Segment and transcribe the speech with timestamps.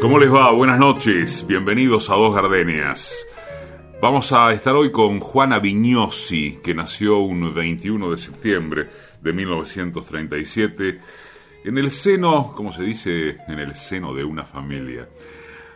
[0.00, 0.50] ¿Cómo les va?
[0.50, 3.26] Buenas noches, bienvenidos a Dos Gardenias.
[4.00, 8.88] Vamos a estar hoy con Juana Vignosi, que nació un 21 de septiembre
[9.20, 10.98] de 1937
[11.64, 15.06] en el seno, como se dice, en el seno de una familia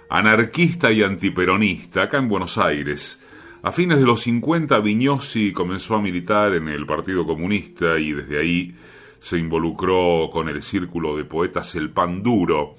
[0.09, 3.21] anarquista y antiperonista acá en Buenos Aires.
[3.65, 8.39] A fines de los 50 Vignosi comenzó a militar en el Partido Comunista y desde
[8.39, 8.77] ahí
[9.19, 12.77] se involucró con el círculo de poetas El Pan Duro,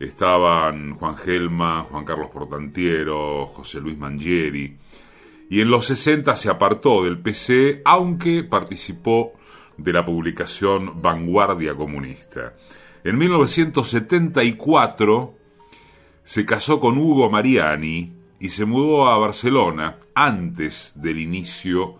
[0.00, 4.76] estaban Juan Gelma, Juan Carlos Portantiero, José Luis Mangieri,
[5.48, 9.34] y en los 60 se apartó del PC, aunque participó
[9.76, 12.54] de la publicación Vanguardia Comunista.
[13.04, 15.34] En 1974
[16.24, 21.96] se casó con Hugo Mariani y se mudó a Barcelona antes del inicio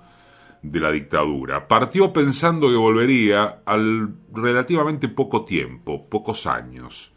[0.62, 1.69] de la dictadura.
[1.69, 7.13] Partió pensando que volvería al relativamente poco tiempo, pocos años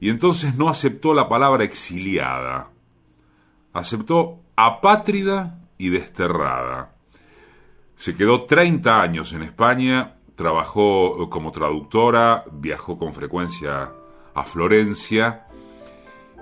[0.00, 2.70] y entonces no aceptó la palabra exiliada,
[3.72, 6.94] aceptó apátrida y desterrada.
[7.96, 13.90] Se quedó 30 años en España, trabajó como traductora, viajó con frecuencia
[14.34, 15.46] a Florencia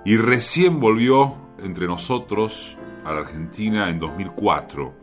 [0.05, 4.93] y recién volvió entre nosotros a la Argentina en 2004.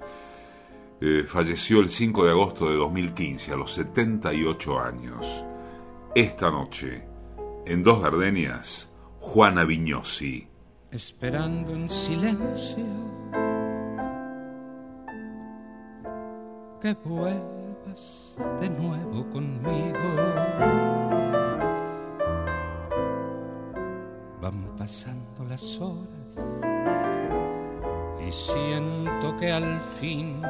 [1.01, 5.45] Eh, falleció el 5 de agosto de 2015, a los 78 años.
[6.15, 7.07] Esta noche,
[7.67, 10.47] en Dos Gardenias, Juana Viñosi.
[10.91, 12.85] Esperando en silencio
[16.85, 19.99] que vuelvas de nuevo conmigo.
[24.41, 26.09] Van pasando las horas.
[28.27, 30.41] Y siento que al fin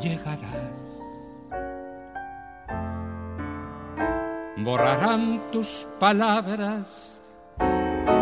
[0.00, 0.72] llegarás.
[4.58, 7.20] Borrarán tus palabras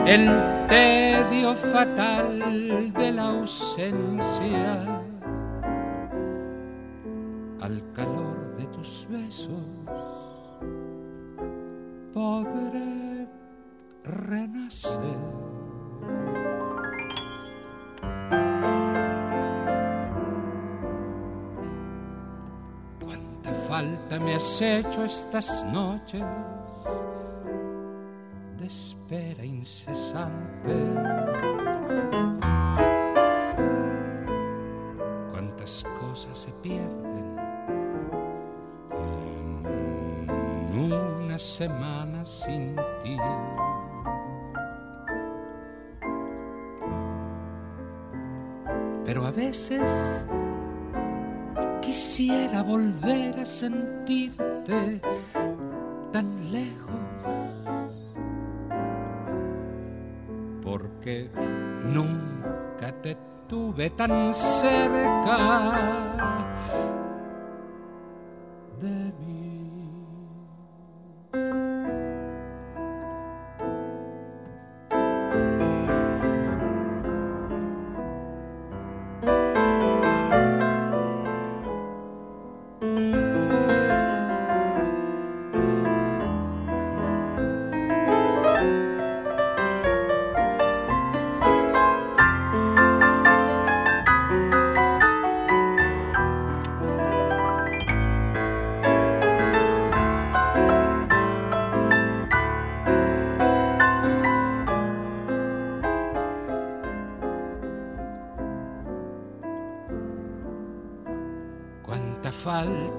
[0.06, 0.30] el
[0.69, 5.05] tedio fatal de la ausencia
[24.56, 26.22] falta me has hecho estas noches
[28.58, 30.74] de espera incesante.
[35.30, 37.36] Cuántas cosas se pierden
[40.72, 43.16] en una semana sin ti.
[49.04, 49.82] Pero a veces
[51.80, 55.00] quisiera volver sentirte
[56.12, 56.90] tan lejos,
[60.62, 61.30] porque
[61.84, 63.16] nunca te
[63.48, 66.16] tuve tan cerca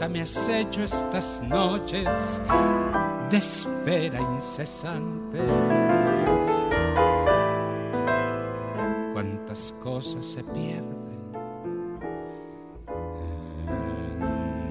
[0.10, 2.08] me has hecho estas noches
[3.30, 5.40] de espera incesante.
[9.14, 11.08] Cuántas cosas se pierden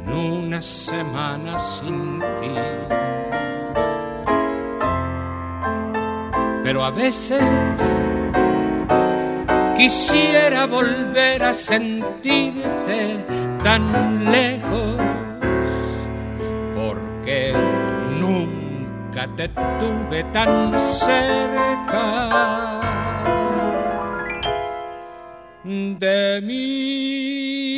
[0.07, 2.55] en una semana sin ti.
[6.63, 7.43] Pero a veces
[9.77, 13.25] quisiera volver a sentirte
[13.63, 15.16] tan lejos
[19.29, 22.81] te tuve tan cerca
[25.65, 27.77] de mí.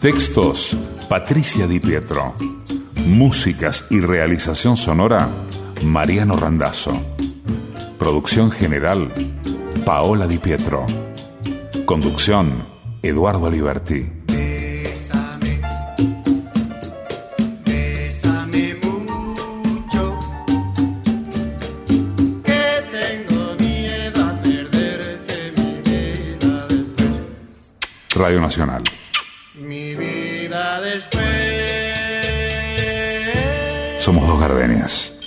[0.00, 0.76] Textos,
[1.08, 2.34] Patricia Di Pietro.
[3.06, 5.28] Músicas y realización sonora,
[5.84, 7.00] Mariano Randazzo.
[8.00, 9.12] Producción general,
[9.84, 10.84] Paola Di Pietro.
[11.84, 12.64] Conducción,
[13.02, 14.10] Eduardo Liberti.
[28.16, 28.82] Radio Nacional.
[34.06, 35.18] Somos dos gardenias.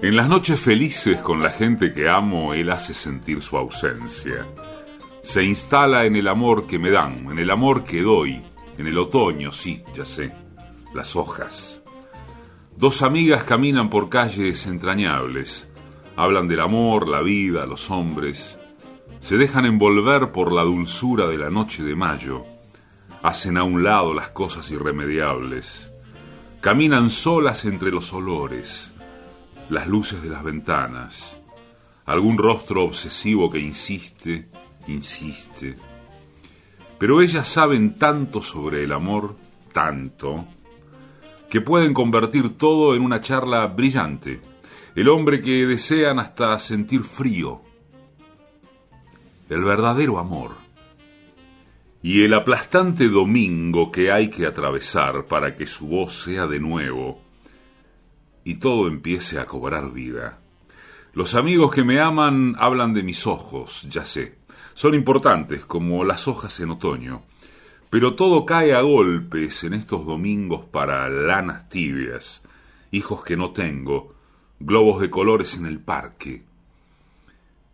[0.00, 4.46] En las noches felices con la gente que amo, él hace sentir su ausencia.
[5.20, 8.42] Se instala en el amor que me dan, en el amor que doy,
[8.78, 10.32] en el otoño, sí, ya sé,
[10.94, 11.82] las hojas.
[12.74, 15.70] Dos amigas caminan por calles entrañables
[16.16, 18.58] Hablan del amor, la vida, los hombres.
[19.18, 22.49] Se dejan envolver por la dulzura de la noche de mayo.
[23.22, 25.90] Hacen a un lado las cosas irremediables.
[26.60, 28.94] Caminan solas entre los olores,
[29.68, 31.38] las luces de las ventanas.
[32.06, 34.48] Algún rostro obsesivo que insiste,
[34.86, 35.76] insiste.
[36.98, 39.36] Pero ellas saben tanto sobre el amor,
[39.72, 40.46] tanto,
[41.50, 44.40] que pueden convertir todo en una charla brillante
[44.94, 47.62] el hombre que desean hasta sentir frío,
[49.48, 50.59] el verdadero amor
[52.02, 57.20] y el aplastante domingo que hay que atravesar para que su voz sea de nuevo
[58.44, 60.38] y todo empiece a cobrar vida.
[61.12, 64.38] Los amigos que me aman hablan de mis ojos, ya sé.
[64.74, 67.22] Son importantes como las hojas en otoño.
[67.90, 72.42] Pero todo cae a golpes en estos domingos para lanas tibias,
[72.92, 74.14] hijos que no tengo,
[74.60, 76.44] globos de colores en el parque.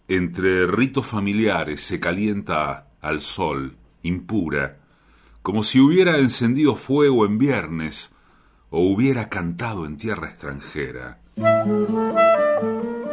[0.08, 3.76] Entre ritos familiares se calienta al sol,
[4.06, 4.78] impura,
[5.42, 8.12] como si hubiera encendido fuego en viernes
[8.70, 11.20] o hubiera cantado en tierra extranjera.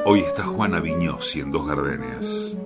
[0.05, 2.57] Hoy está Juana Viñosi en Dos Gardenias.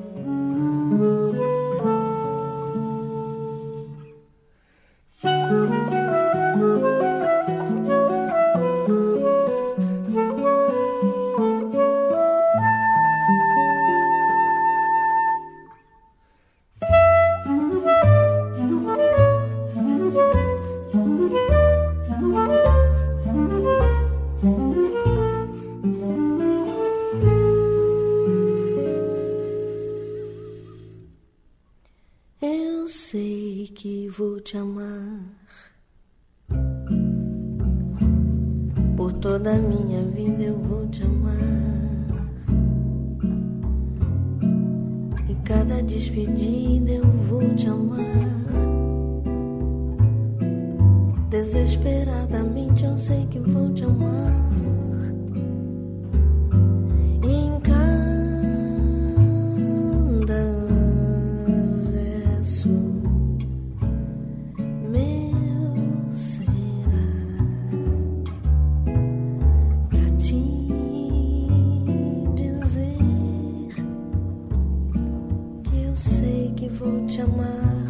[77.17, 77.83] te amar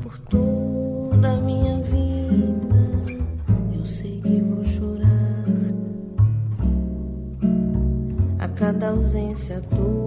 [0.00, 3.16] por toda a minha vida.
[3.74, 5.44] Eu sei que vou chorar
[8.38, 9.99] a cada ausência tua.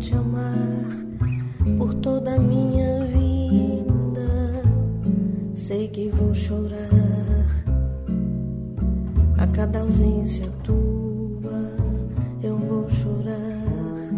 [0.00, 0.86] Te amar
[1.76, 4.62] por toda a minha vida.
[5.54, 6.88] Sei que vou chorar
[9.36, 11.76] a cada ausência tua.
[12.42, 14.10] Eu vou chorar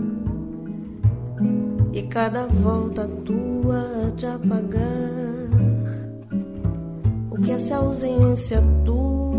[1.92, 4.80] e cada volta tua te apagar.
[7.28, 9.31] O que essa ausência tua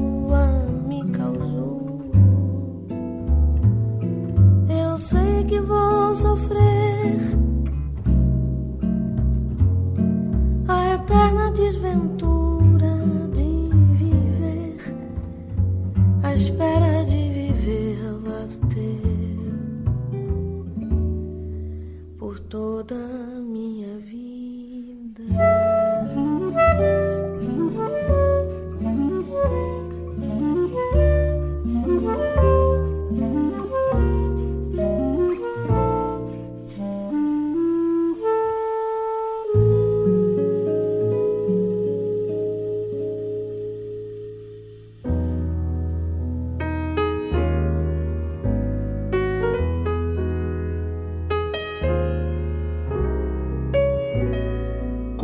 [5.45, 7.19] que vou sofrer
[10.67, 12.95] a eterna desventura
[13.33, 14.77] de viver,
[16.23, 19.13] à espera de viver ao lado teu
[22.17, 23.32] por toda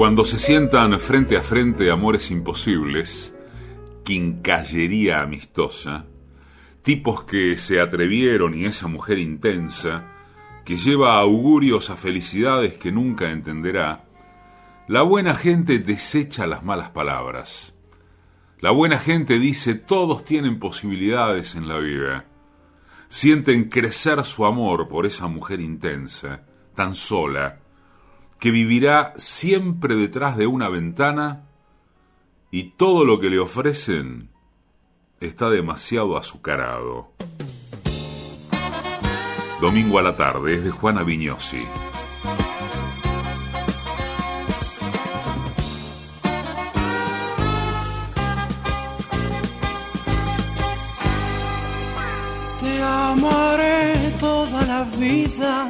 [0.09, 3.35] Cuando se sientan frente a frente amores imposibles,
[4.03, 6.07] quincallería amistosa,
[6.81, 10.07] tipos que se atrevieron y esa mujer intensa,
[10.65, 14.05] que lleva augurios a felicidades que nunca entenderá,
[14.87, 17.77] la buena gente desecha las malas palabras.
[18.61, 22.25] La buena gente dice todos tienen posibilidades en la vida.
[23.09, 27.59] Sienten crecer su amor por esa mujer intensa, tan sola,
[28.39, 31.43] que vivirá siempre detrás de una ventana
[32.51, 34.29] y todo lo que le ofrecen
[35.19, 37.11] está demasiado azucarado.
[39.59, 41.63] Domingo a la tarde es de Juana Viñosi.
[52.61, 55.69] Te amaré toda la vida,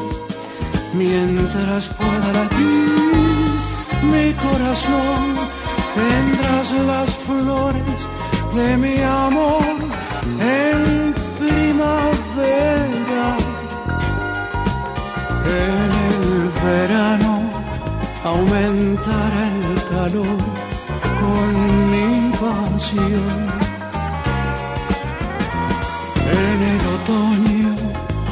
[0.93, 3.41] mientras pueda latir
[4.03, 5.21] mi corazón,
[5.95, 8.07] tendrás las flores
[8.55, 9.63] de mi amor
[10.39, 13.27] en primavera.
[15.45, 16.25] En el
[16.63, 17.33] verano
[18.23, 20.39] aumentará el calor
[21.21, 21.47] con
[21.91, 22.07] mi
[22.43, 23.31] pasión.
[26.43, 27.50] En el otoño,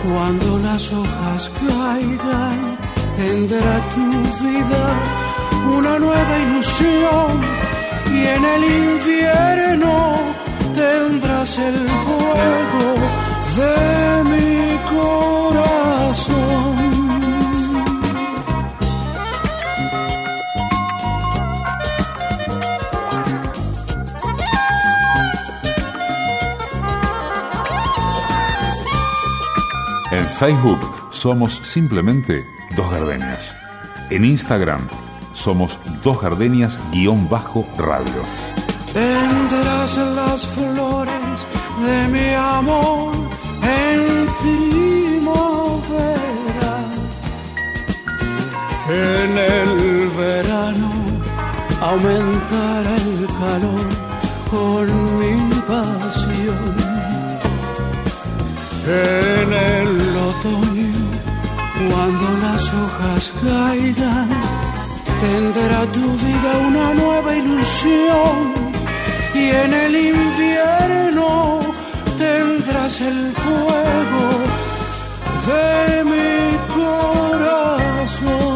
[0.09, 2.77] cuando las hojas caigan,
[3.17, 4.07] tendrá tu
[4.43, 4.83] vida
[5.77, 7.31] una nueva ilusión.
[8.11, 9.93] Y en el invierno
[10.73, 11.77] tendrás el
[30.39, 30.79] Facebook
[31.11, 33.57] somos simplemente Dos Gardenias.
[34.09, 34.79] En Instagram
[35.33, 38.23] somos Dos Gardenias guion bajo radio.
[38.93, 41.45] Tendrás las flores
[41.83, 43.11] de mi amor
[43.63, 45.83] en primavera.
[48.87, 50.89] En el verano
[51.81, 52.88] aumentará
[62.59, 64.29] las hojas caigan,
[65.21, 68.37] tendrá tu vida una nueva ilusión.
[69.33, 71.61] Y en el invierno
[72.17, 74.25] tendrás el fuego
[75.49, 76.37] de mi
[76.75, 78.48] corazón.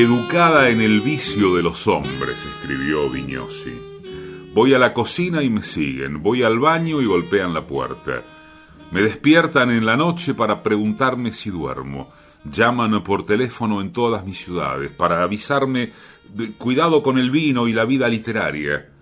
[0.00, 3.76] Educada en el vicio de los hombres, escribió Vignosi.
[4.54, 8.22] Voy a la cocina y me siguen, voy al baño y golpean la puerta.
[8.92, 12.10] Me despiertan en la noche para preguntarme si duermo.
[12.44, 15.90] Llaman por teléfono en todas mis ciudades para avisarme
[16.32, 18.92] de cuidado con el vino y la vida literaria.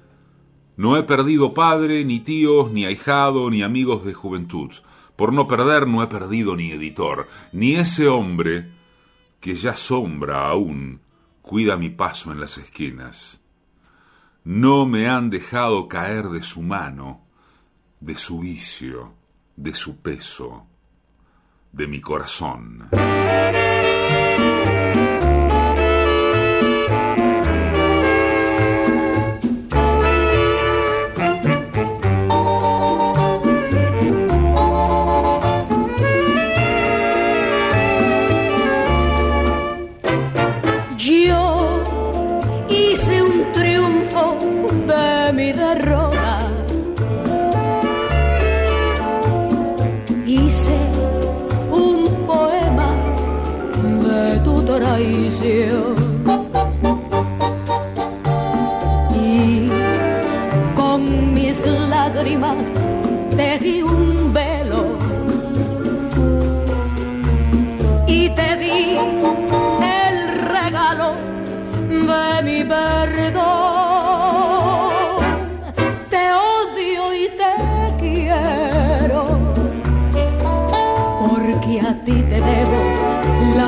[0.79, 4.71] No he perdido padre, ni tíos, ni ahijado, ni amigos de juventud.
[5.15, 8.76] Por no perder no he perdido ni editor, ni ese hombre
[9.47, 11.03] que ya sombra aún
[11.41, 13.41] cuida mi paso en las esquinas.
[14.43, 17.29] No me han dejado caer de su mano,
[18.01, 19.15] de su vicio,
[19.55, 20.67] de su peso,
[21.71, 22.89] de mi corazón.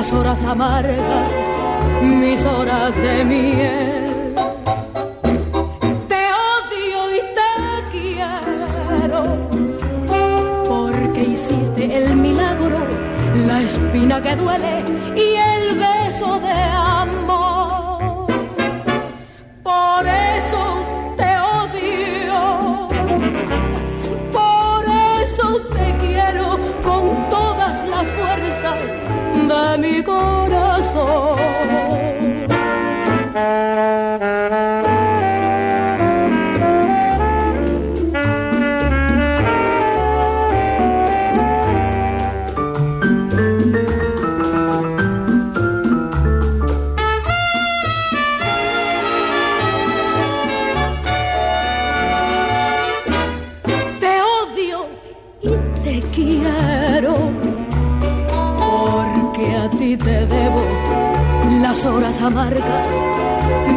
[0.09, 1.29] Las horas amargas,
[2.01, 4.33] mis horas de miel.
[6.07, 6.23] Te
[6.55, 7.51] odio y te
[7.91, 9.23] quiero
[10.67, 12.79] porque hiciste el milagro,
[13.45, 14.88] la espina que duele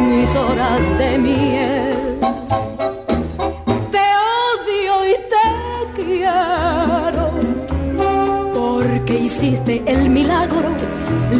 [0.07, 2.19] mis horas de miel.
[3.93, 4.05] Te
[4.47, 5.47] odio y te
[6.01, 7.25] quiero,
[8.53, 10.69] porque hiciste el milagro,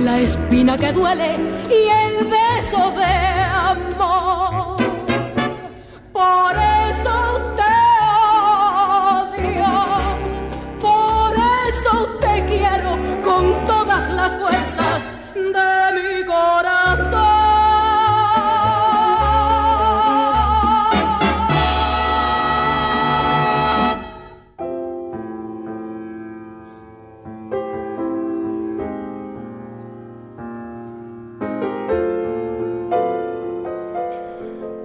[0.04, 1.36] la espina que duele
[1.70, 2.03] y el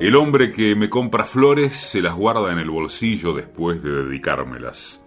[0.09, 5.05] El hombre que me compra flores se las guarda en el bolsillo después de dedicármelas.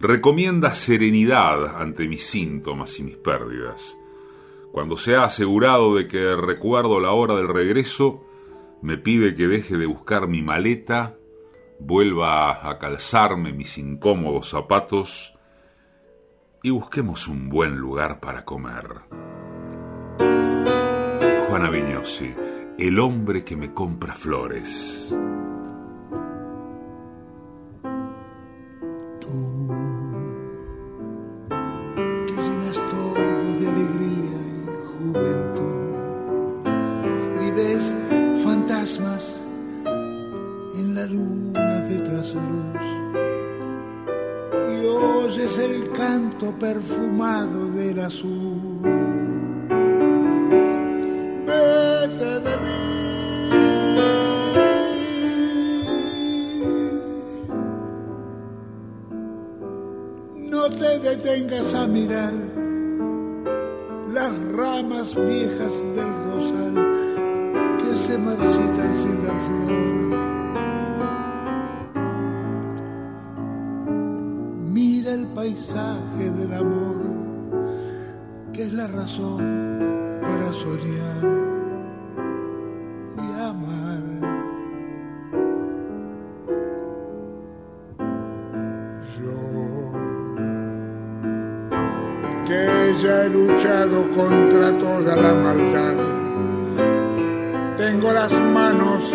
[0.00, 3.98] Recomienda serenidad ante mis síntomas y mis pérdidas.
[4.72, 8.24] Cuando se ha asegurado de que recuerdo la hora del regreso,
[8.80, 11.18] me pide que deje de buscar mi maleta,
[11.78, 15.34] vuelva a calzarme mis incómodos zapatos
[16.62, 19.02] y busquemos un buen lugar para comer.
[21.46, 22.32] Juana Vignosi,
[22.80, 25.14] el hombre que me compra flores.
[29.20, 29.68] Tú,
[32.26, 33.22] que llenas todo
[33.60, 34.66] de alegría y
[34.96, 35.78] juventud,
[37.46, 37.94] y ves
[38.42, 39.44] fantasmas
[39.84, 42.86] en la luna de trasluz,
[44.72, 48.69] y oyes el canto perfumado del azul.
[52.00, 52.08] No
[60.70, 62.32] te detengas a mirar
[64.14, 66.74] las ramas viejas del rosal
[67.80, 69.70] que se marchitan sin dar flor.
[74.72, 76.96] Mira el paisaje del amor,
[78.54, 81.39] que es la razón para soñar
[94.16, 95.96] contra toda la maldad,
[97.76, 99.10] tengo las manos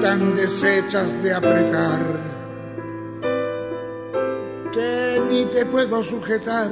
[0.00, 2.00] tan deshechas de apretar
[4.72, 6.70] que ni te puedo sujetar.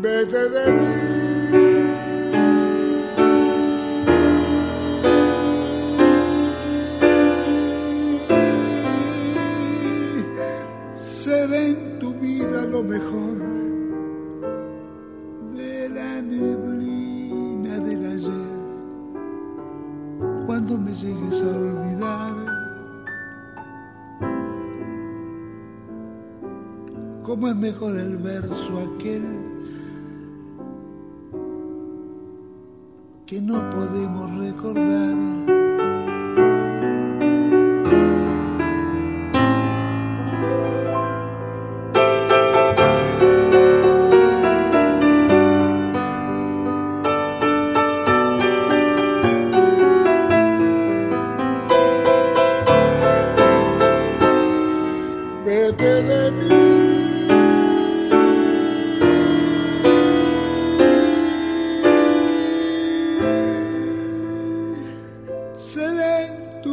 [0.00, 1.05] Vete de mí.
[27.56, 29.22] Mejor el verso aquel
[33.26, 34.95] que no podemos recordar.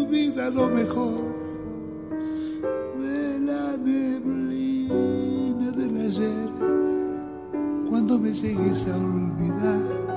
[0.07, 1.13] Vida lo mejor
[2.99, 6.49] de la neblina del ayer
[7.89, 10.12] cuando me llegues a olvidar.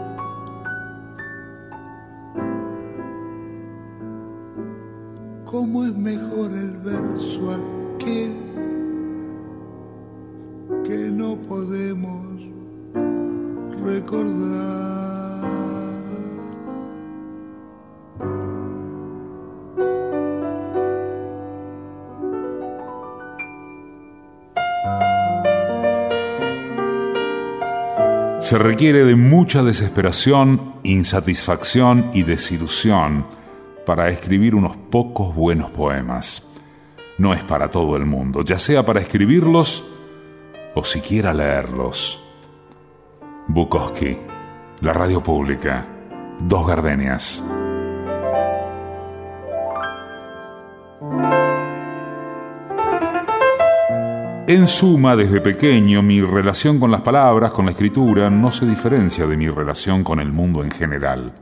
[28.47, 33.27] Se requiere de mucha desesperación, insatisfacción y desilusión
[33.85, 36.49] para escribir unos pocos buenos poemas.
[37.19, 39.83] No es para todo el mundo, ya sea para escribirlos
[40.77, 42.23] o siquiera leerlos.
[43.49, 44.17] Bukowski,
[44.81, 45.85] la radio pública,
[46.39, 47.43] dos gardenias.
[54.49, 59.27] En suma, desde pequeño, mi relación con las palabras, con la escritura, no se diferencia
[59.27, 61.33] de mi relación con el mundo en general.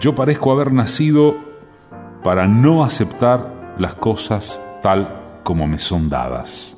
[0.00, 1.36] Yo parezco haber nacido
[2.24, 6.74] para no aceptar las cosas tal como me son dadas.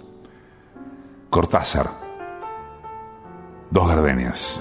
[1.31, 1.89] Cortázar.
[3.71, 4.61] Dos gardenias.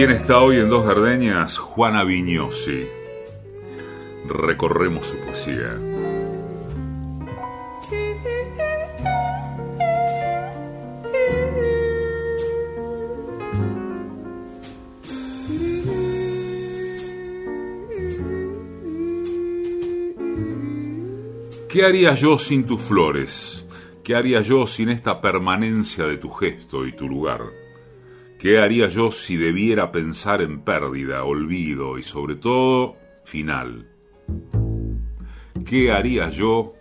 [0.00, 1.58] ¿Quién está hoy en Dos Gardenias?
[1.58, 2.86] Juana Viñosi.
[4.26, 5.76] Recorremos su poesía.
[21.68, 23.66] ¿Qué haría yo sin tus flores?
[24.02, 27.42] ¿Qué haría yo sin esta permanencia de tu gesto y tu lugar?
[28.40, 33.86] ¿Qué haría yo si debiera pensar en pérdida, olvido y sobre todo final?
[35.66, 36.72] ¿Qué haría yo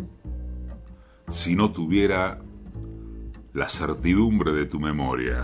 [1.28, 2.40] si no tuviera
[3.52, 5.42] la certidumbre de tu memoria?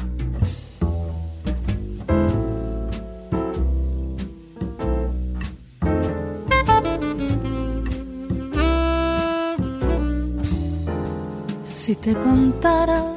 [11.74, 13.15] Si te contara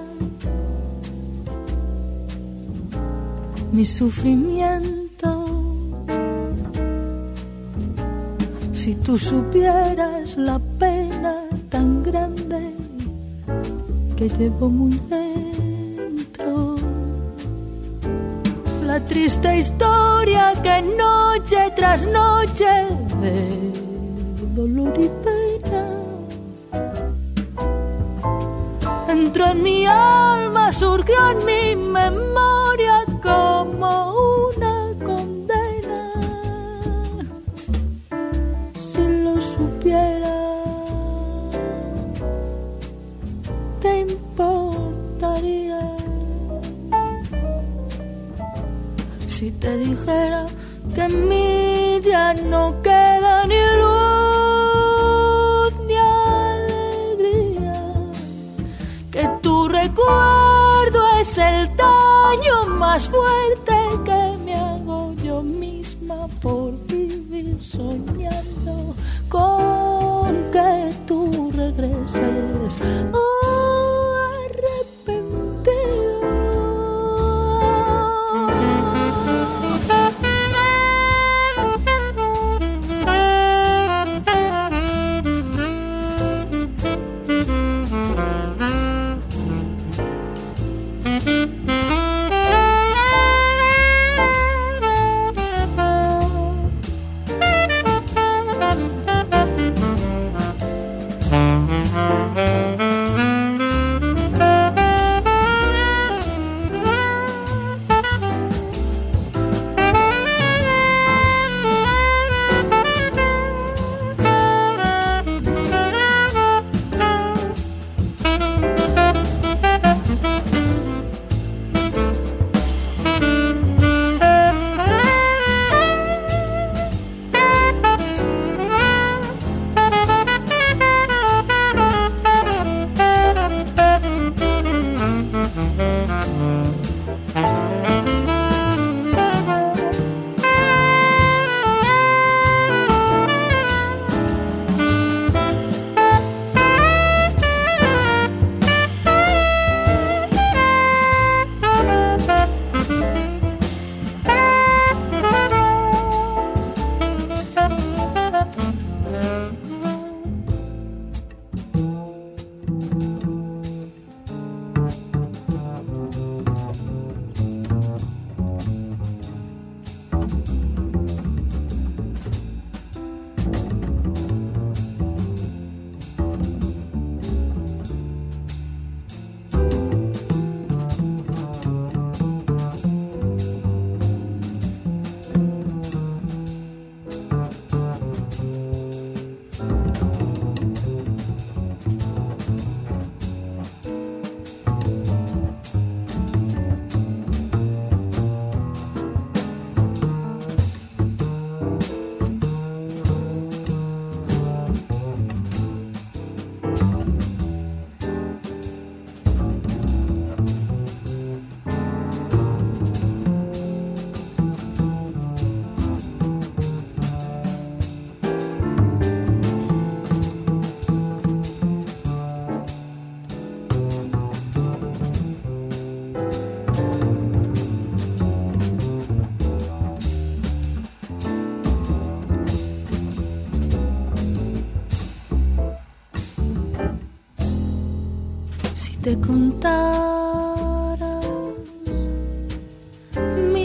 [3.79, 5.31] mi sufrimiento,
[8.73, 12.75] si tú supieras la pena tan grande
[14.17, 16.75] que llevo muy dentro.
[18.85, 22.73] La triste historia que noche tras noche
[23.23, 23.37] de
[24.57, 25.85] dolor y pena
[29.09, 32.38] entró en mi alma, surgió en mi memoria
[50.98, 57.80] que en mí ya no queda ni luz ni alegría,
[59.12, 63.67] que tu recuerdo es el daño más fuerte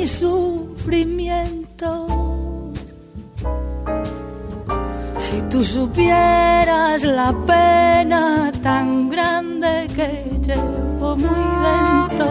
[0.03, 1.89] mi sufrimiento,
[5.17, 10.09] si tú supieras la pena tan grande que
[10.45, 12.27] llevo muy dentro,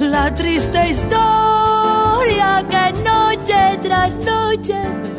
[0.00, 5.12] la triste historia que noche tras noche de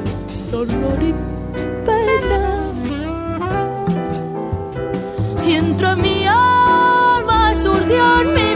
[0.52, 1.14] dolor y
[1.86, 2.44] pena.
[5.48, 8.04] Y entró en mi alma, surgió
[8.36, 8.47] mi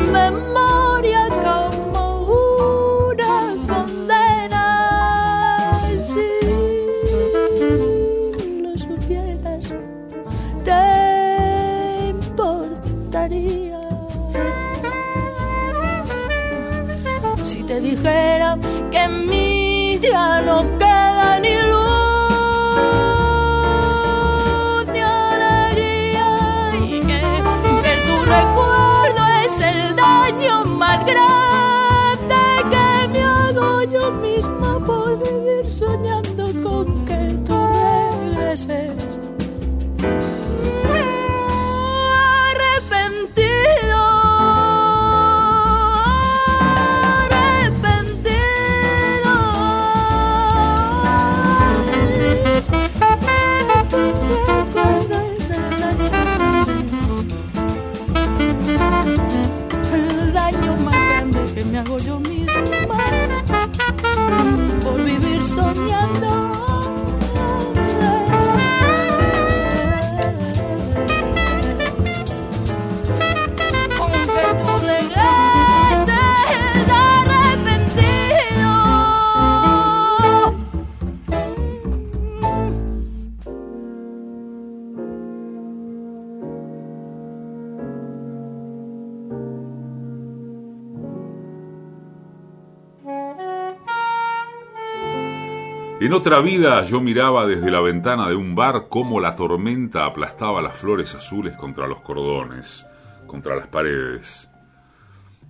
[96.12, 100.62] En otra vida yo miraba desde la ventana de un bar cómo la tormenta aplastaba
[100.62, 102.86] las flores azules contra los cordones,
[103.28, 104.52] contra las paredes.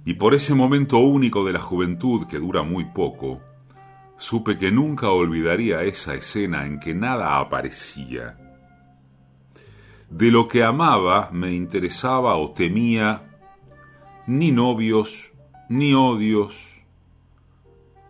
[0.05, 3.41] Y por ese momento único de la juventud que dura muy poco,
[4.17, 8.37] supe que nunca olvidaría esa escena en que nada aparecía.
[10.11, 13.23] De lo que amaba me interesaba o temía
[14.27, 15.33] ni novios,
[15.69, 16.83] ni odios,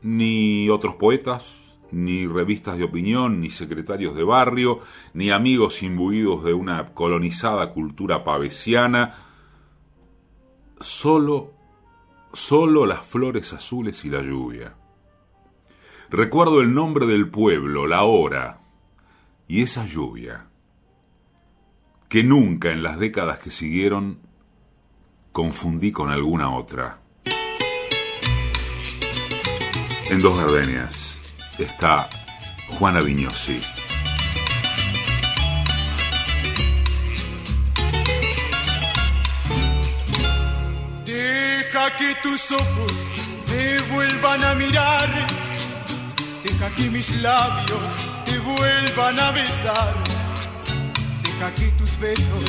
[0.01, 1.60] ni otros poetas,
[1.91, 4.81] ni revistas de opinión, ni secretarios de barrio,
[5.13, 9.15] ni amigos imbuidos de una colonizada cultura pavesiana,
[10.79, 11.53] solo,
[12.33, 14.75] solo las flores azules y la lluvia.
[16.09, 18.61] Recuerdo el nombre del pueblo, la hora,
[19.47, 20.47] y esa lluvia,
[22.09, 24.19] que nunca en las décadas que siguieron
[25.31, 26.99] confundí con alguna otra.
[30.09, 31.10] En Dos Gardenias
[31.59, 32.09] está
[32.67, 33.59] Juana Viñosi.
[41.05, 42.93] Deja que tus ojos
[43.49, 45.27] me vuelvan a mirar.
[46.43, 47.91] Deja que mis labios
[48.25, 49.93] te vuelvan a besar.
[51.23, 52.45] Deja que tus besos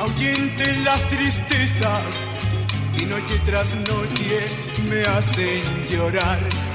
[0.00, 2.02] ahuyenten las tristezas.
[2.98, 4.40] Y noche tras noche
[4.88, 6.71] me hacen llorar.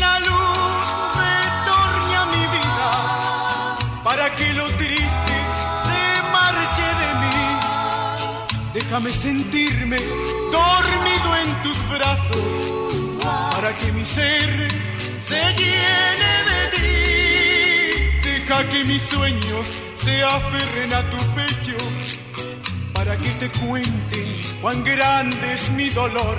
[0.00, 0.84] La luz
[1.26, 2.90] retorne a mi vida
[4.02, 5.34] para que lo triste
[5.86, 6.02] se
[6.36, 7.40] marche de mí.
[8.72, 9.98] Déjame sentirme
[10.50, 13.20] dormido en tus brazos
[13.52, 14.68] para que mi ser
[15.28, 18.28] se llene de ti.
[18.28, 19.66] Deja que mis sueños
[19.96, 21.76] se aferren a tu pecho
[22.94, 24.24] para que te cuente
[24.62, 26.38] cuán grande es mi dolor.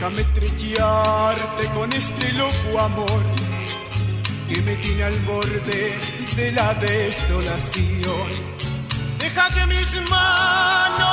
[0.00, 3.22] Déjame estrechearte con este loco amor
[4.48, 5.94] que me tiene al borde
[6.36, 8.28] de la desolación.
[9.18, 11.09] Deja que mis manos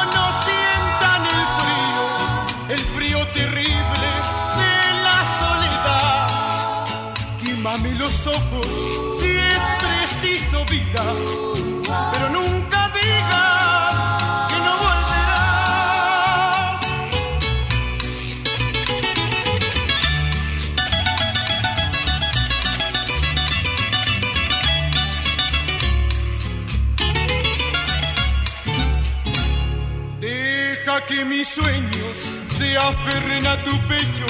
[31.57, 32.15] sueños
[32.57, 34.27] se aferren a tu pecho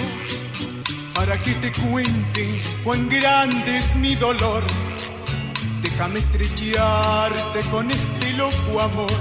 [1.14, 2.50] para que te cuenten
[2.84, 4.64] cuán grande es mi dolor.
[5.82, 9.20] Déjame estrechearte con este loco amor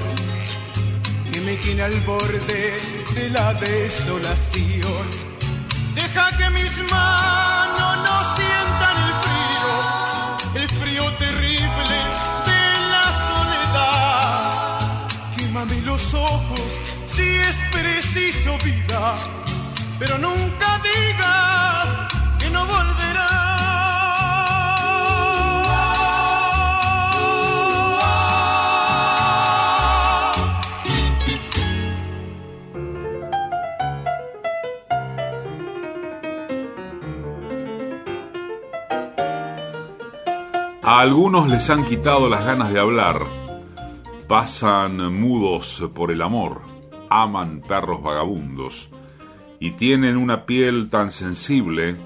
[1.33, 2.63] que me tiene al borde
[3.17, 5.07] de la desolación.
[5.95, 7.16] Deja que mis manos
[20.07, 22.65] pero nunca digas que no.
[40.83, 43.19] A algunos les han quitado las ganas de hablar,
[44.29, 46.61] pasan mudos por el amor,
[47.11, 48.89] aman perros vagabundos
[49.59, 51.97] y tienen una piel tan sensible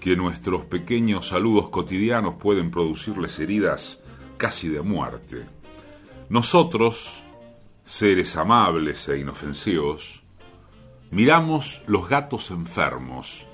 [0.00, 4.02] que nuestros pequeños saludos cotidianos pueden producirles heridas
[4.36, 5.46] casi de muerte.
[6.28, 7.22] Nosotros,
[7.84, 10.22] seres amables e inofensivos,
[11.10, 13.46] miramos los gatos enfermos,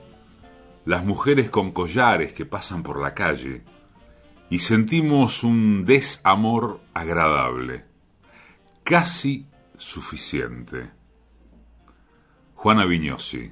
[0.85, 3.62] las mujeres con collares que pasan por la calle,
[4.51, 7.85] y sentimos un desamor agradable,
[8.85, 9.47] casi
[9.79, 10.91] suficiente.
[12.62, 13.50] Juana Vignosi,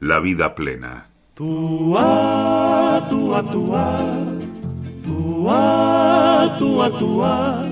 [0.00, 1.06] La vida plena.
[1.34, 3.84] Tua, tua, tua,
[5.04, 7.66] tua, tua, tua.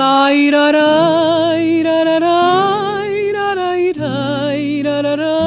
[0.00, 5.38] La irara, irarara, irara, ira, irarara,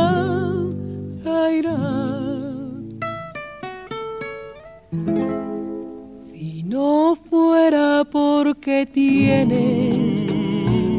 [1.52, 1.78] ira.
[6.30, 10.26] Si no fuera porque tienes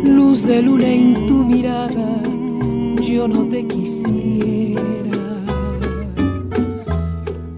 [0.04, 1.81] luz de luna en tu mirada,
[3.22, 4.82] yo no te quisiera.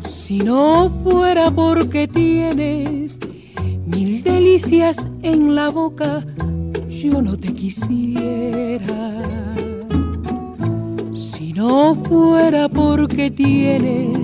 [0.02, 3.16] Si no fuera porque tienes
[3.86, 6.22] mil delicias en la boca,
[6.90, 9.22] yo no te quisiera.
[11.14, 14.18] Si no fuera porque tienes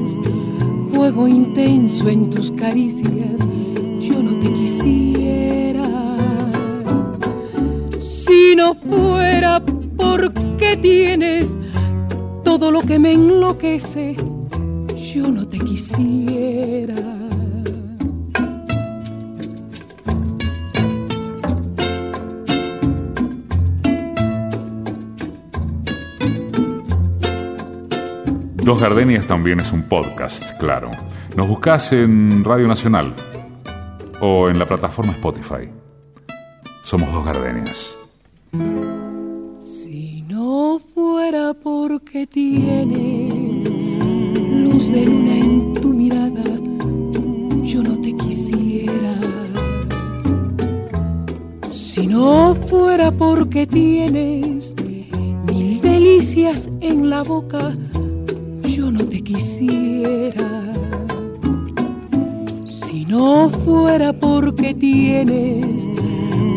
[0.93, 3.41] fuego intenso en tus caricias,
[3.99, 5.89] yo no te quisiera.
[7.99, 9.63] Si no fuera
[9.97, 10.50] porque
[10.81, 11.49] tienes
[12.45, 14.17] todo lo que me enloquece,
[15.13, 16.95] yo no te quisiera.
[28.63, 30.91] Dos Gardenias también es un podcast, claro.
[31.37, 33.15] Nos buscas en Radio Nacional
[34.21, 35.69] o en la plataforma Spotify.
[36.83, 37.99] Somos Dos Gardenias.
[40.53, 43.71] No fuera porque tienes
[44.65, 46.43] luz de luna en tu mirada,
[47.63, 49.15] yo no te quisiera.
[51.71, 54.75] Si no fuera porque tienes
[55.49, 57.73] mil delicias en la boca,
[58.65, 60.73] yo no te quisiera.
[62.65, 65.65] Si no fuera porque tienes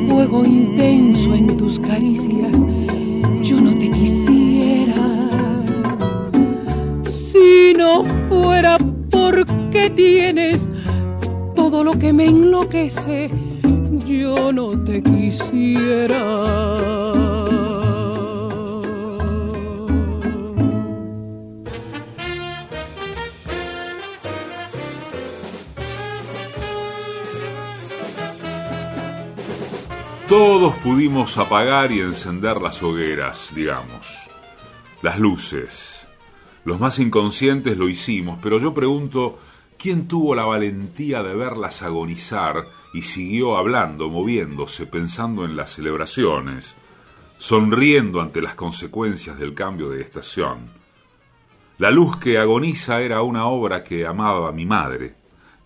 [0.10, 2.58] fuego intenso en tus caricias,
[7.64, 8.78] Si no fuera
[9.10, 10.70] porque tienes
[11.56, 13.32] todo lo que me enloquece,
[14.06, 16.20] yo no te quisiera.
[30.28, 34.06] Todos pudimos apagar y encender las hogueras, digamos,
[35.02, 36.03] las luces.
[36.66, 39.40] Los más inconscientes lo hicimos, pero yo pregunto,
[39.78, 46.76] ¿quién tuvo la valentía de verlas agonizar y siguió hablando, moviéndose, pensando en las celebraciones,
[47.38, 50.70] sonriendo ante las consecuencias del cambio de estación?
[51.80, 55.16] La luz que agoniza era una obra que amaba mi madre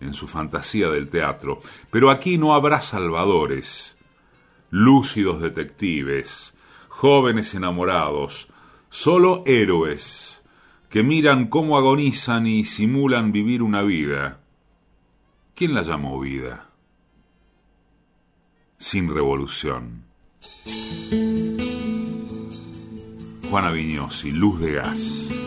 [0.00, 1.60] en su fantasía del teatro,
[1.92, 3.96] pero aquí no habrá salvadores
[4.70, 6.54] lúcidos detectives,
[6.88, 8.48] jóvenes enamorados,
[8.90, 10.37] solo héroes
[10.88, 14.40] que miran cómo agonizan y simulan vivir una vida.
[15.54, 16.70] ¿Quién la llamó vida?
[18.78, 20.04] Sin revolución.
[23.50, 25.37] Juana Vignosi, Luz de Gas.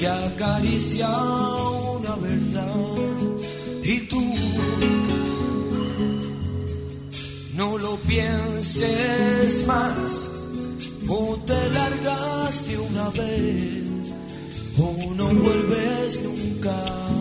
[0.00, 2.74] Ya acaricia una verdad.
[3.82, 4.22] Y tú,
[7.54, 10.30] no lo pienses más,
[11.08, 14.14] o te largas de una vez,
[14.78, 16.74] o no vuelves nunca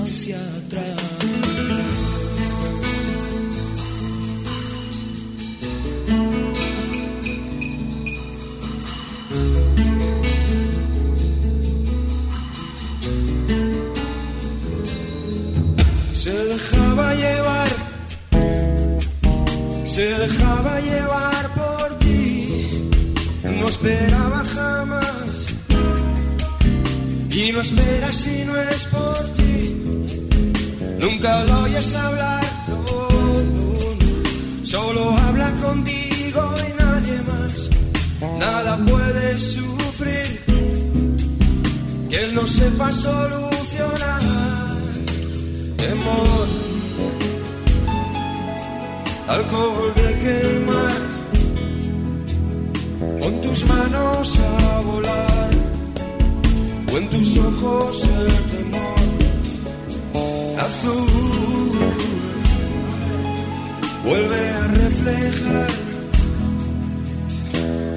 [0.03, 2.26] hacia atrás.
[27.57, 29.73] No espera si no es por ti.
[30.99, 32.83] Nunca lo oyes hablar, no,
[34.63, 37.69] solo habla contigo y nadie más.
[38.39, 40.39] Nada puede sufrir
[42.11, 44.21] que no sepa solucionar.
[45.77, 46.47] Temor,
[49.29, 50.97] alcohol de quemar,
[53.19, 55.56] con tus manos a volar,
[56.93, 58.97] o en tus ojos el temor
[60.59, 61.77] azul.
[64.05, 65.69] Vuelve a reflejar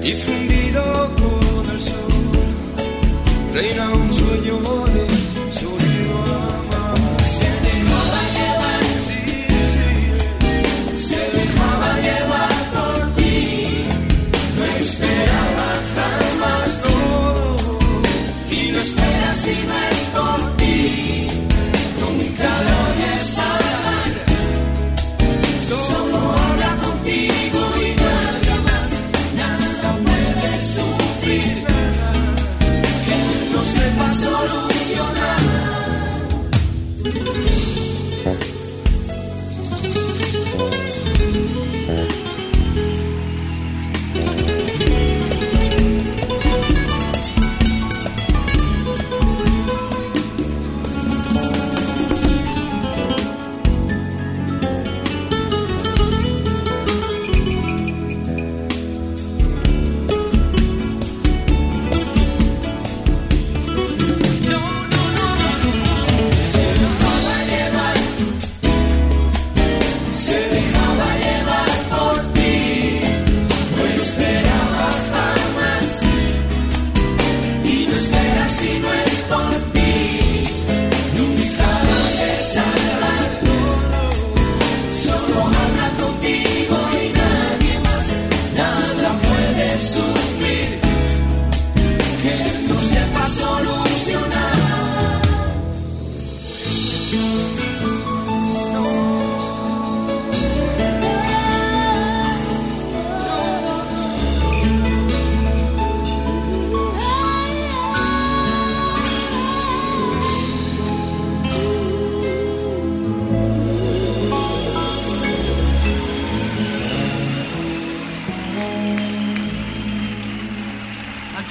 [0.03, 0.83] y fundido
[1.15, 2.11] con el sol
[3.53, 4.59] reina un sueño
[4.95, 5.90] de sonido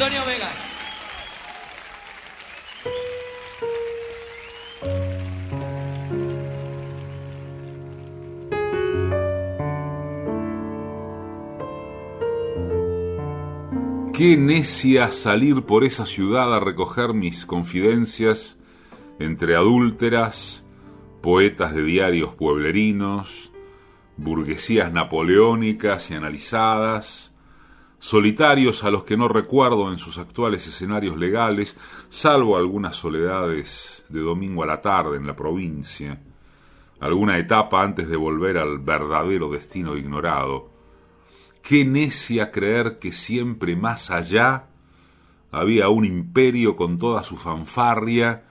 [0.03, 0.49] Antonio Vega.
[14.15, 18.59] Qué necia salir por esa ciudad a recoger mis confidencias
[19.19, 20.65] entre adúlteras,
[21.21, 23.53] poetas de diarios pueblerinos,
[24.17, 27.30] burguesías napoleónicas y analizadas,
[28.01, 31.77] solitarios a los que no recuerdo en sus actuales escenarios legales,
[32.09, 36.19] salvo algunas soledades de domingo a la tarde en la provincia,
[36.99, 40.71] alguna etapa antes de volver al verdadero destino ignorado.
[41.63, 44.69] Qué necia creer que siempre más allá
[45.51, 48.45] había un imperio con toda su fanfarria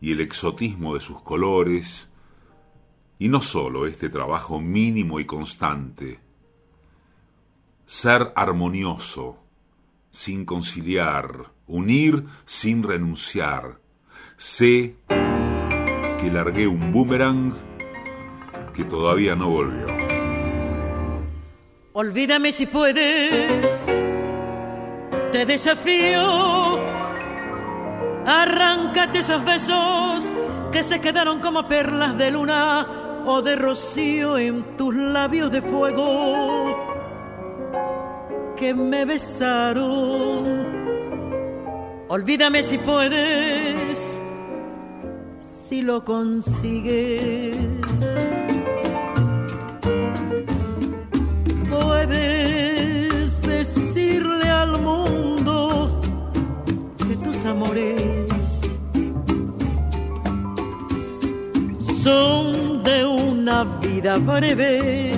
[0.00, 2.08] y el exotismo de sus colores,
[3.18, 6.20] y no sólo este trabajo mínimo y constante,
[7.92, 9.36] ser armonioso,
[10.10, 13.80] sin conciliar, unir sin renunciar.
[14.38, 14.96] Sé
[16.18, 17.52] que largué un boomerang
[18.72, 19.86] que todavía no volvió.
[21.92, 23.86] Olvídame si puedes,
[25.30, 26.80] te desafío.
[28.24, 30.32] Arráncate esos besos
[30.72, 36.91] que se quedaron como perlas de luna o de rocío en tus labios de fuego
[38.56, 40.66] que me besaron.
[42.08, 44.22] Olvídame si puedes,
[45.42, 47.56] si lo consigues.
[51.70, 55.90] Puedes decirle al mundo
[56.98, 58.60] que tus amores
[62.02, 65.12] son de una vida breve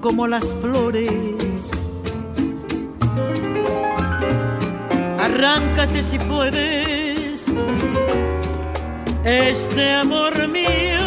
[0.00, 1.43] como las flores.
[5.24, 7.46] Arráncate si puedes
[9.24, 11.00] este amor mío.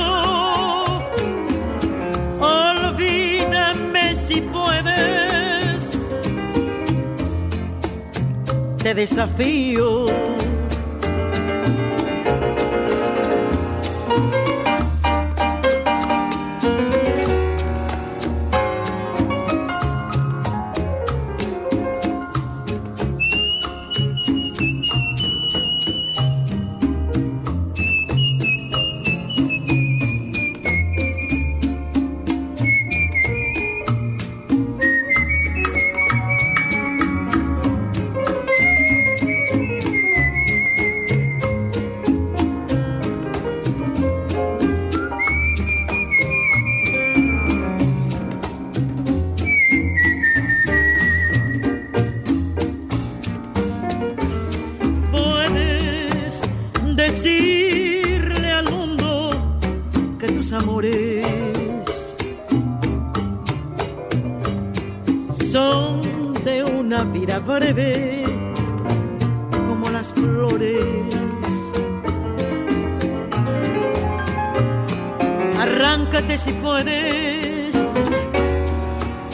[2.40, 6.16] Olvídame si puedes.
[8.82, 10.06] Te desafío.
[76.18, 77.76] Arráncate si puedes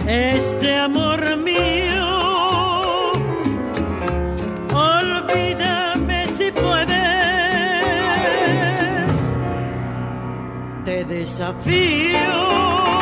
[0.05, 3.11] este amor mío.
[4.73, 6.91] Olvídame si puedes.
[10.84, 12.92] Te desafío.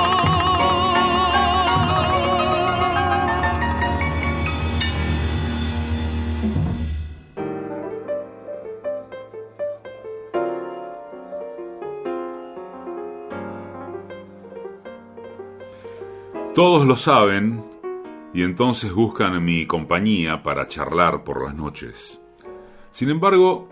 [16.64, 17.66] Todos lo saben
[18.36, 22.22] y entonces buscan mi compañía para charlar por las noches.
[22.92, 23.68] Sin embargo,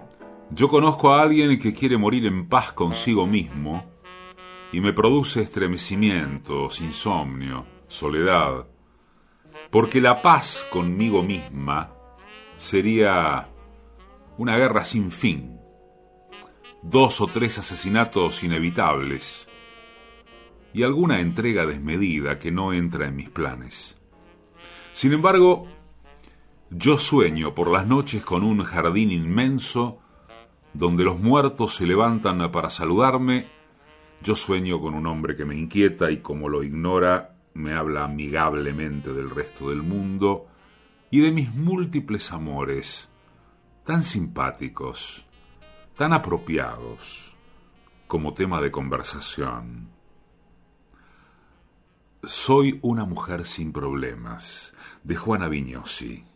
[0.50, 3.86] yo conozco a alguien que quiere morir en paz consigo mismo
[4.72, 8.66] y me produce estremecimientos, insomnio, soledad,
[9.70, 11.94] porque la paz conmigo misma
[12.58, 13.50] sería
[14.40, 15.60] una guerra sin fin,
[16.82, 19.48] dos o tres asesinatos inevitables,
[20.74, 23.97] y alguna entrega desmedida que no entra en mis planes.
[24.93, 25.67] Sin embargo,
[26.70, 29.99] yo sueño por las noches con un jardín inmenso
[30.74, 33.47] donde los muertos se levantan para saludarme.
[34.22, 39.13] Yo sueño con un hombre que me inquieta y como lo ignora, me habla amigablemente
[39.13, 40.47] del resto del mundo
[41.09, 43.09] y de mis múltiples amores,
[43.84, 45.26] tan simpáticos,
[45.95, 47.36] tan apropiados
[48.07, 49.99] como tema de conversación.
[52.24, 56.28] Soy una mujer sin problemas, de Juana Viñosi.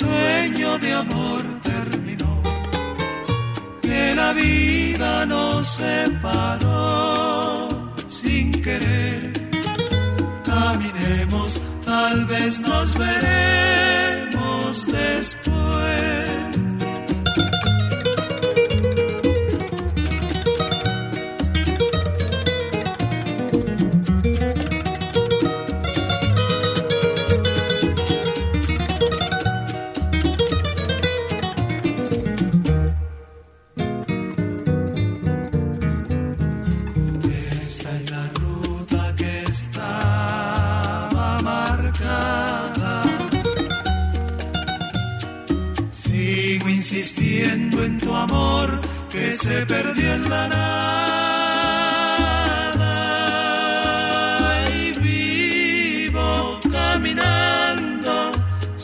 [0.00, 2.32] Sueño de amor terminó,
[3.82, 7.68] que la vida nos separó
[8.08, 9.32] sin querer.
[10.44, 13.49] Caminemos, tal vez nos veremos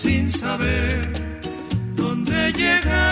[0.06, 1.10] sin saber
[1.96, 3.05] dónde llegar.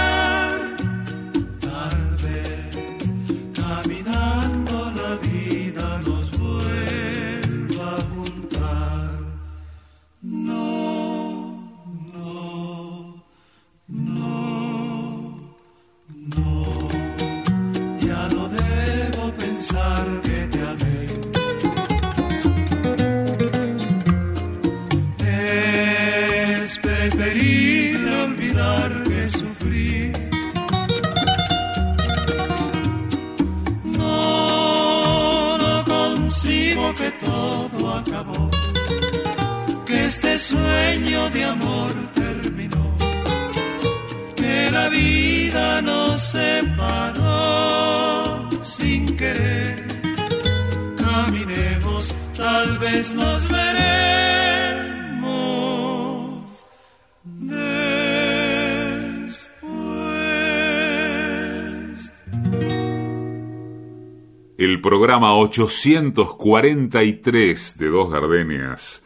[64.85, 69.03] Programa 843 de Dos Gardenias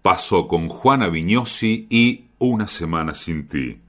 [0.00, 3.80] pasó con Juana Viñosi y Una Semana Sin Ti.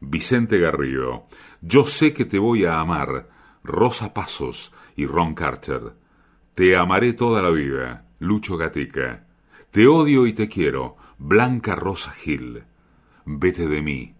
[0.00, 1.28] Vicente Garrido,
[1.62, 3.30] Yo sé que te voy a amar,
[3.64, 5.94] Rosa Pasos y Ron Carter.
[6.54, 9.24] Te amaré toda la vida, Lucho Gatica.
[9.70, 12.64] Te odio y te quiero, Blanca Rosa Gil.
[13.24, 14.14] Vete de mí,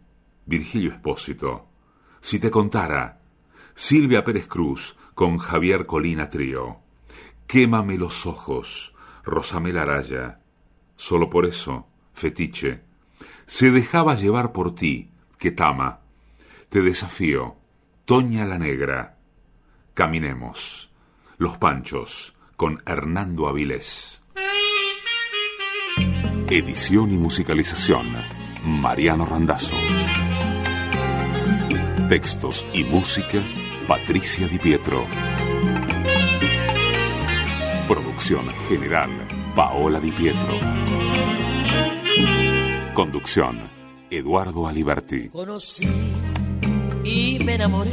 [0.47, 1.67] Virgilio Espósito.
[2.23, 3.21] Si te contara,
[3.75, 6.81] Silvia Pérez Cruz con Javier Colina Trío.
[7.47, 8.93] Quémame los ojos,
[9.23, 10.41] Rosamel Araya.
[10.97, 12.83] Solo por eso, fetiche.
[13.47, 16.01] Se dejaba llevar por ti, que tama.
[16.71, 17.55] Te desafío,
[18.05, 19.19] Toña la Negra.
[19.95, 20.91] Caminemos.
[21.39, 24.25] Los Panchos, con Hernando Avilés.
[26.51, 28.09] Edición y musicalización,
[28.65, 29.77] Mariano Randazzo.
[32.09, 33.41] Textos y música,
[33.87, 35.07] Patricia Di Pietro.
[37.89, 39.11] Producción general,
[39.57, 40.59] Paola Di Pietro.
[42.95, 43.71] Conducción,
[44.09, 45.29] Eduardo Aliberti.
[45.29, 45.89] Conocí
[47.03, 47.91] y me enamoré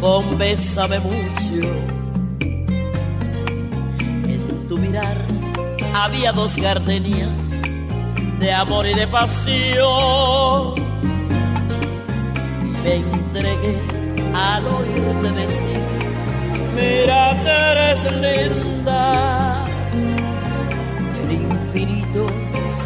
[0.00, 1.68] con Bésame mucho.
[4.26, 5.18] En tu mirar
[5.94, 7.44] había dos gardenias
[8.40, 10.74] de amor y de pasión.
[12.62, 14.03] Y me entregué
[14.34, 15.80] al oírte decir,
[16.74, 19.64] mira que eres linda.
[21.14, 22.26] Y el infinito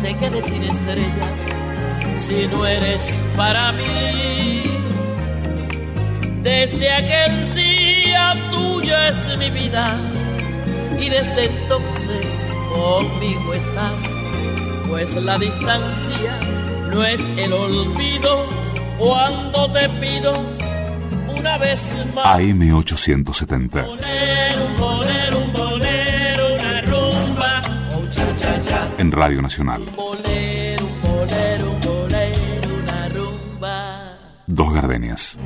[0.01, 1.47] se quede sin estrellas
[2.17, 4.65] si no eres para mí.
[6.43, 9.97] Desde aquel día tuyo es mi vida
[10.99, 14.03] y desde entonces conmigo estás,
[14.89, 16.39] pues la distancia
[16.91, 18.47] no es el olvido
[18.99, 20.33] cuando te pido
[21.39, 22.27] una vez más.
[22.27, 23.87] AM870.
[23.87, 27.63] Bolero, un bolero, un bolero, una rumba,
[27.97, 28.89] un cha cha cha.
[28.99, 29.83] En Radio Nacional.
[34.47, 35.39] Dos gardenias.